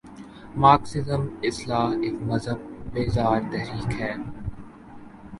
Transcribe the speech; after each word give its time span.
Marxism 0.61 1.23
اصلا 1.47 1.81
ایک 2.01 2.15
مذہب 2.29 2.59
بیزار 2.93 3.39
تحریک 3.51 3.91
ہے۔ 4.01 4.13